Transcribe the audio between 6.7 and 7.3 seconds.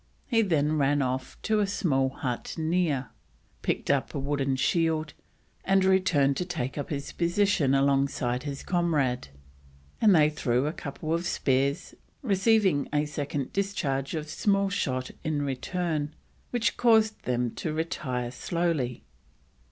up his